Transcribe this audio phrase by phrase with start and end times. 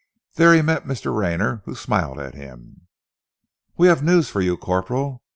[0.33, 1.15] There he met Mr.
[1.15, 2.87] Rayner, who smiled at him.
[3.77, 5.21] "We have news for you, Corporal.